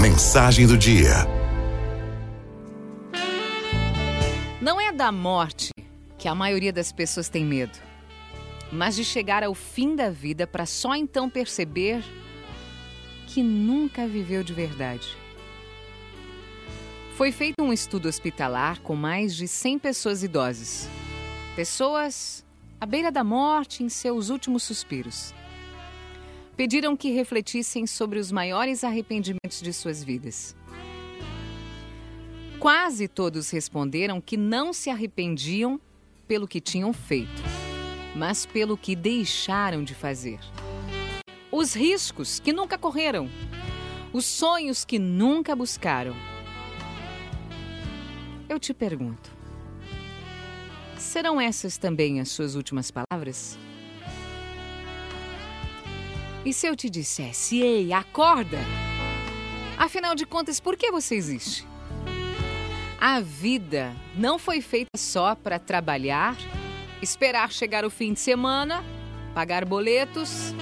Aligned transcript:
Mensagem 0.00 0.66
do 0.66 0.76
dia. 0.76 1.26
Não 4.60 4.80
é 4.80 4.90
da 4.90 5.12
morte 5.12 5.70
que 6.18 6.26
a 6.26 6.34
maioria 6.34 6.72
das 6.72 6.90
pessoas 6.90 7.28
tem 7.28 7.44
medo, 7.44 7.78
mas 8.72 8.96
de 8.96 9.04
chegar 9.04 9.44
ao 9.44 9.54
fim 9.54 9.94
da 9.94 10.10
vida 10.10 10.46
para 10.46 10.66
só 10.66 10.96
então 10.96 11.28
perceber 11.28 12.02
que 13.28 13.42
nunca 13.42 14.06
viveu 14.06 14.42
de 14.42 14.52
verdade. 14.52 15.16
Foi 17.16 17.30
feito 17.30 17.62
um 17.62 17.72
estudo 17.72 18.08
hospitalar 18.08 18.80
com 18.80 18.96
mais 18.96 19.36
de 19.36 19.46
100 19.46 19.78
pessoas 19.78 20.22
idosas. 20.22 20.88
Pessoas 21.54 22.44
à 22.80 22.86
beira 22.86 23.12
da 23.12 23.22
morte 23.22 23.84
em 23.84 23.88
seus 23.88 24.30
últimos 24.30 24.62
suspiros 24.62 25.34
pediram 26.62 26.96
que 26.96 27.10
refletissem 27.10 27.88
sobre 27.88 28.20
os 28.20 28.30
maiores 28.30 28.84
arrependimentos 28.84 29.60
de 29.60 29.72
suas 29.72 30.04
vidas. 30.04 30.54
Quase 32.60 33.08
todos 33.08 33.50
responderam 33.50 34.20
que 34.20 34.36
não 34.36 34.72
se 34.72 34.88
arrependiam 34.88 35.80
pelo 36.28 36.46
que 36.46 36.60
tinham 36.60 36.92
feito, 36.92 37.42
mas 38.14 38.46
pelo 38.46 38.76
que 38.76 38.94
deixaram 38.94 39.82
de 39.82 39.92
fazer. 39.92 40.38
Os 41.50 41.74
riscos 41.74 42.38
que 42.38 42.52
nunca 42.52 42.78
correram, 42.78 43.28
os 44.12 44.24
sonhos 44.24 44.84
que 44.84 45.00
nunca 45.00 45.56
buscaram. 45.56 46.14
Eu 48.48 48.60
te 48.60 48.72
pergunto: 48.72 49.32
serão 50.96 51.40
essas 51.40 51.76
também 51.76 52.20
as 52.20 52.28
suas 52.28 52.54
últimas 52.54 52.88
palavras? 52.92 53.58
E 56.44 56.52
se 56.52 56.66
eu 56.66 56.74
te 56.74 56.90
dissesse, 56.90 57.60
ei, 57.60 57.92
acorda? 57.92 58.58
Afinal 59.78 60.14
de 60.14 60.26
contas, 60.26 60.58
por 60.58 60.76
que 60.76 60.90
você 60.90 61.14
existe? 61.14 61.64
A 63.00 63.20
vida 63.20 63.94
não 64.16 64.38
foi 64.38 64.60
feita 64.60 64.90
só 64.96 65.36
para 65.36 65.58
trabalhar, 65.60 66.36
esperar 67.00 67.52
chegar 67.52 67.84
o 67.84 67.90
fim 67.90 68.12
de 68.12 68.18
semana, 68.18 68.84
pagar 69.34 69.64
boletos. 69.64 70.52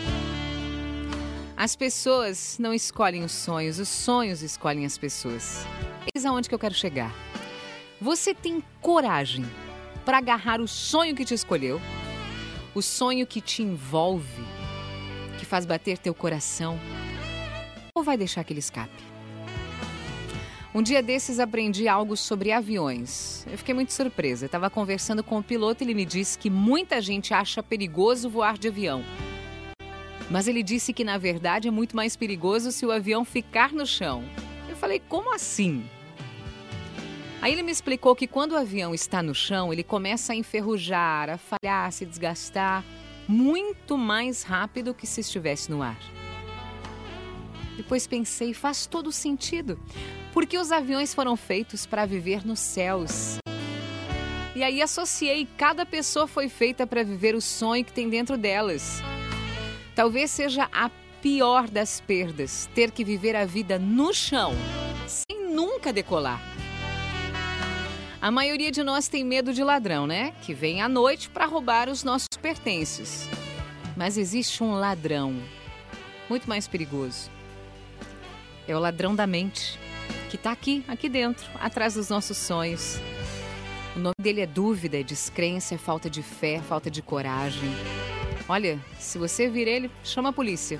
As 1.56 1.74
pessoas 1.76 2.58
não 2.58 2.74
escolhem 2.74 3.24
os 3.24 3.32
sonhos, 3.32 3.78
os 3.78 3.88
sonhos 3.88 4.42
escolhem 4.42 4.84
as 4.84 4.98
pessoas. 4.98 5.66
Eis 6.14 6.26
aonde 6.26 6.48
que 6.48 6.54
eu 6.54 6.58
quero 6.58 6.74
chegar. 6.74 7.14
Você 8.00 8.34
tem 8.34 8.62
coragem 8.82 9.44
para 10.04 10.18
agarrar 10.18 10.60
o 10.60 10.68
sonho 10.68 11.14
que 11.14 11.24
te 11.24 11.34
escolheu, 11.34 11.80
o 12.74 12.80
sonho 12.80 13.26
que 13.26 13.40
te 13.40 13.62
envolve, 13.62 14.42
faz 15.50 15.66
bater 15.66 15.98
teu 15.98 16.14
coração? 16.14 16.78
Ou 17.92 18.04
vai 18.04 18.16
deixar 18.16 18.44
que 18.44 18.52
ele 18.52 18.60
escape? 18.60 19.02
Um 20.72 20.80
dia 20.80 21.02
desses 21.02 21.40
aprendi 21.40 21.88
algo 21.88 22.16
sobre 22.16 22.52
aviões. 22.52 23.44
Eu 23.50 23.58
fiquei 23.58 23.74
muito 23.74 23.92
surpresa. 23.92 24.46
Estava 24.46 24.70
conversando 24.70 25.24
com 25.24 25.38
o 25.38 25.42
piloto 25.42 25.82
e 25.82 25.84
ele 25.84 25.94
me 25.94 26.04
disse 26.06 26.38
que 26.38 26.48
muita 26.48 27.00
gente 27.00 27.34
acha 27.34 27.60
perigoso 27.64 28.30
voar 28.30 28.56
de 28.56 28.68
avião. 28.68 29.02
Mas 30.30 30.46
ele 30.46 30.62
disse 30.62 30.92
que 30.92 31.02
na 31.02 31.18
verdade 31.18 31.66
é 31.66 31.70
muito 31.72 31.96
mais 31.96 32.14
perigoso 32.14 32.70
se 32.70 32.86
o 32.86 32.92
avião 32.92 33.24
ficar 33.24 33.72
no 33.72 33.84
chão. 33.84 34.22
Eu 34.68 34.76
falei, 34.76 35.02
como 35.08 35.34
assim? 35.34 35.84
Aí 37.42 37.52
ele 37.52 37.64
me 37.64 37.72
explicou 37.72 38.14
que 38.14 38.28
quando 38.28 38.52
o 38.52 38.56
avião 38.56 38.94
está 38.94 39.20
no 39.20 39.34
chão, 39.34 39.72
ele 39.72 39.82
começa 39.82 40.32
a 40.32 40.36
enferrujar, 40.36 41.28
a 41.28 41.38
falhar, 41.38 41.88
a 41.88 41.90
se 41.90 42.06
desgastar 42.06 42.84
muito 43.28 43.96
mais 43.96 44.42
rápido 44.42 44.94
que 44.94 45.06
se 45.06 45.20
estivesse 45.20 45.70
no 45.70 45.82
ar. 45.82 45.98
Depois 47.76 48.06
pensei, 48.06 48.52
faz 48.52 48.86
todo 48.86 49.10
sentido, 49.10 49.80
porque 50.32 50.58
os 50.58 50.70
aviões 50.70 51.14
foram 51.14 51.36
feitos 51.36 51.86
para 51.86 52.04
viver 52.04 52.46
nos 52.46 52.60
céus. 52.60 53.38
E 54.54 54.62
aí 54.62 54.82
associei, 54.82 55.48
cada 55.56 55.86
pessoa 55.86 56.26
foi 56.26 56.48
feita 56.48 56.86
para 56.86 57.02
viver 57.02 57.34
o 57.34 57.40
sonho 57.40 57.84
que 57.84 57.92
tem 57.92 58.08
dentro 58.08 58.36
delas. 58.36 59.00
Talvez 59.94 60.30
seja 60.30 60.68
a 60.72 60.90
pior 61.22 61.68
das 61.68 62.00
perdas, 62.00 62.68
ter 62.74 62.90
que 62.90 63.04
viver 63.04 63.36
a 63.36 63.44
vida 63.44 63.78
no 63.78 64.12
chão, 64.12 64.52
sem 65.06 65.48
nunca 65.48 65.92
decolar. 65.92 66.40
A 68.22 68.30
maioria 68.30 68.70
de 68.70 68.82
nós 68.82 69.08
tem 69.08 69.24
medo 69.24 69.50
de 69.50 69.64
ladrão, 69.64 70.06
né? 70.06 70.34
Que 70.42 70.52
vem 70.52 70.82
à 70.82 70.88
noite 70.90 71.30
para 71.30 71.46
roubar 71.46 71.88
os 71.88 72.04
nossos 72.04 72.28
pertences. 72.40 73.26
Mas 73.96 74.18
existe 74.18 74.62
um 74.62 74.72
ladrão 74.72 75.40
muito 76.28 76.46
mais 76.46 76.68
perigoso. 76.68 77.30
É 78.68 78.76
o 78.76 78.78
ladrão 78.78 79.14
da 79.14 79.26
mente, 79.26 79.78
que 80.28 80.36
está 80.36 80.52
aqui, 80.52 80.84
aqui 80.86 81.08
dentro, 81.08 81.48
atrás 81.58 81.94
dos 81.94 82.10
nossos 82.10 82.36
sonhos. 82.36 82.98
O 83.96 83.98
nome 83.98 84.14
dele 84.20 84.42
é 84.42 84.46
dúvida, 84.46 85.00
é 85.00 85.02
descrença, 85.02 85.74
é 85.74 85.78
falta 85.78 86.10
de 86.10 86.22
fé, 86.22 86.60
falta 86.60 86.90
de 86.90 87.00
coragem. 87.00 87.70
Olha, 88.46 88.78
se 88.98 89.16
você 89.16 89.48
vir 89.48 89.66
ele, 89.66 89.90
chama 90.04 90.28
a 90.28 90.32
polícia. 90.32 90.78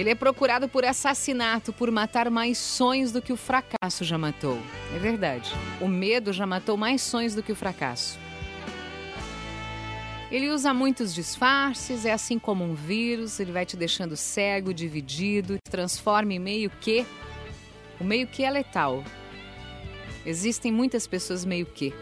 Ele 0.00 0.08
é 0.08 0.14
procurado 0.14 0.66
por 0.66 0.82
assassinato, 0.82 1.74
por 1.74 1.90
matar 1.90 2.30
mais 2.30 2.56
sonhos 2.56 3.12
do 3.12 3.20
que 3.20 3.34
o 3.34 3.36
fracasso 3.36 4.02
já 4.02 4.16
matou. 4.16 4.58
É 4.96 4.98
verdade. 4.98 5.52
O 5.78 5.86
medo 5.86 6.32
já 6.32 6.46
matou 6.46 6.74
mais 6.74 7.02
sonhos 7.02 7.34
do 7.34 7.42
que 7.42 7.52
o 7.52 7.54
fracasso. 7.54 8.18
Ele 10.32 10.48
usa 10.48 10.72
muitos 10.72 11.12
disfarces, 11.14 12.06
é 12.06 12.12
assim 12.14 12.38
como 12.38 12.64
um 12.64 12.72
vírus, 12.72 13.40
ele 13.40 13.52
vai 13.52 13.66
te 13.66 13.76
deixando 13.76 14.16
cego, 14.16 14.72
dividido, 14.72 15.58
transforma 15.62 16.32
em 16.32 16.38
meio 16.38 16.70
que. 16.80 17.04
O 18.00 18.04
meio 18.04 18.26
que 18.26 18.42
é 18.42 18.50
letal. 18.50 19.04
Existem 20.24 20.72
muitas 20.72 21.06
pessoas 21.06 21.44
meio 21.44 21.66
que. 21.66 21.92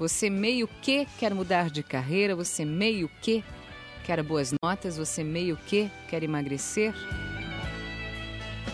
Você 0.00 0.28
meio 0.28 0.66
que 0.82 1.06
quer 1.16 1.32
mudar 1.32 1.70
de 1.70 1.84
carreira, 1.84 2.34
você 2.34 2.64
meio 2.64 3.08
que 3.22 3.44
Quer 4.04 4.22
boas 4.22 4.54
notas? 4.62 4.98
Você 4.98 5.24
meio 5.24 5.56
que 5.56 5.90
quer 6.10 6.22
emagrecer? 6.22 6.94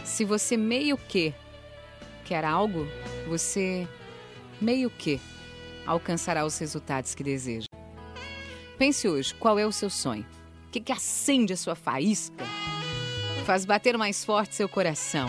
Se 0.05 0.25
você 0.25 0.57
meio 0.57 0.99
que 0.99 1.33
quer 2.25 2.45
algo, 2.45 2.85
você 3.29 3.87
meio 4.61 4.91
que 4.91 5.21
alcançará 5.87 6.45
os 6.45 6.59
resultados 6.59 7.15
que 7.15 7.23
deseja. 7.23 7.67
Pense 8.77 9.09
hoje, 9.09 9.33
qual 9.35 9.57
é 9.57 9.65
o 9.65 9.71
seu 9.71 9.89
sonho? 9.89 10.27
O 10.67 10.71
que, 10.73 10.81
que 10.81 10.91
acende 10.91 11.53
a 11.53 11.57
sua 11.57 11.77
faísca? 11.77 12.45
Faz 13.47 13.65
bater 13.65 13.97
mais 13.97 14.25
forte 14.25 14.57
seu 14.57 14.69
coração. 14.69 15.29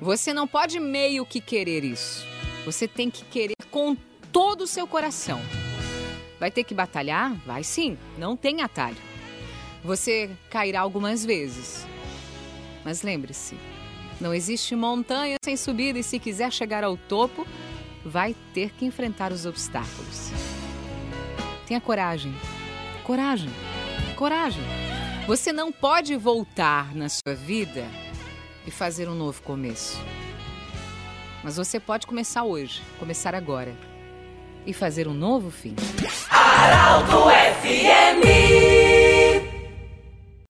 Você 0.00 0.32
não 0.32 0.46
pode 0.46 0.78
meio 0.78 1.26
que 1.26 1.40
querer 1.40 1.82
isso. 1.82 2.24
Você 2.64 2.86
tem 2.86 3.10
que 3.10 3.24
querer 3.24 3.56
com 3.68 3.96
todo 4.30 4.62
o 4.62 4.66
seu 4.66 4.86
coração. 4.86 5.40
Vai 6.38 6.52
ter 6.52 6.62
que 6.62 6.74
batalhar? 6.74 7.34
Vai 7.44 7.64
sim, 7.64 7.98
não 8.16 8.36
tem 8.36 8.62
atalho. 8.62 9.13
Você 9.84 10.30
cairá 10.48 10.80
algumas 10.80 11.24
vezes. 11.24 11.86
Mas 12.82 13.02
lembre-se, 13.02 13.56
não 14.20 14.32
existe 14.32 14.74
montanha 14.74 15.36
sem 15.44 15.56
subida 15.56 15.98
e 15.98 16.02
se 16.02 16.18
quiser 16.18 16.50
chegar 16.50 16.82
ao 16.82 16.96
topo, 16.96 17.46
vai 18.04 18.34
ter 18.54 18.70
que 18.70 18.86
enfrentar 18.86 19.30
os 19.30 19.44
obstáculos. 19.44 20.30
Tenha 21.66 21.80
coragem. 21.80 22.34
Coragem. 23.04 23.50
Coragem. 24.16 24.62
Você 25.26 25.52
não 25.52 25.70
pode 25.70 26.16
voltar 26.16 26.94
na 26.94 27.08
sua 27.08 27.34
vida 27.34 27.86
e 28.66 28.70
fazer 28.70 29.08
um 29.08 29.14
novo 29.14 29.42
começo. 29.42 30.00
Mas 31.42 31.56
você 31.56 31.78
pode 31.78 32.06
começar 32.06 32.44
hoje, 32.44 32.82
começar 32.98 33.34
agora 33.34 33.74
e 34.66 34.72
fazer 34.72 35.06
um 35.06 35.14
novo 35.14 35.50
fim. 35.50 35.76
Araldo 36.30 37.24